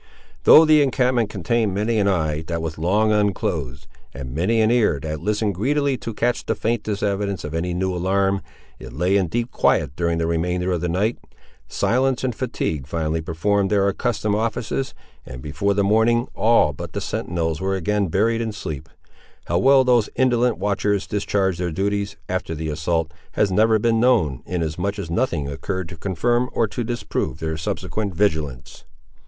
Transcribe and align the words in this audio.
Though 0.45 0.65
the 0.65 0.81
encampment 0.81 1.29
contained 1.29 1.75
many 1.75 1.99
an 1.99 2.07
eye 2.07 2.41
that 2.47 2.59
was 2.59 2.79
long 2.79 3.11
unclosed, 3.11 3.85
and 4.15 4.33
many 4.33 4.59
an 4.59 4.71
ear 4.71 4.99
that 4.99 5.19
listened 5.21 5.53
greedily 5.53 5.95
to 5.97 6.11
catch 6.15 6.43
the 6.43 6.55
faintest 6.55 7.03
evidence 7.03 7.43
of 7.43 7.53
any 7.53 7.75
new 7.75 7.93
alarm, 7.95 8.41
it 8.79 8.93
lay 8.93 9.15
in 9.15 9.27
deep 9.27 9.51
quiet 9.51 9.95
during 9.95 10.17
the 10.17 10.25
remainder 10.25 10.71
of 10.71 10.81
the 10.81 10.89
night. 10.89 11.19
Silence 11.67 12.23
and 12.23 12.33
fatigue 12.33 12.87
finally 12.87 13.21
performed 13.21 13.69
their 13.69 13.87
accustomed 13.87 14.33
offices, 14.33 14.95
and 15.23 15.39
before 15.39 15.75
the 15.75 15.83
morning 15.83 16.27
all 16.33 16.73
but 16.73 16.93
the 16.93 16.99
sentinels 16.99 17.61
were 17.61 17.75
again 17.75 18.07
buried 18.07 18.41
in 18.41 18.51
sleep. 18.51 18.89
How 19.45 19.59
well 19.59 19.83
these 19.83 20.09
indolent 20.15 20.57
watchers 20.57 21.05
discharged 21.05 21.59
their 21.59 21.71
duties, 21.71 22.17
after 22.27 22.55
the 22.55 22.69
assault, 22.69 23.11
has 23.33 23.51
never 23.51 23.77
been 23.77 23.99
known, 23.99 24.41
inasmuch 24.47 24.97
as 24.97 25.11
nothing 25.11 25.47
occurred 25.47 25.87
to 25.89 25.95
confirm 25.95 26.49
or 26.53 26.67
to 26.69 26.83
disprove 26.83 27.37
their 27.37 27.55
subsequent 27.55 28.15
vigilance. 28.15 28.85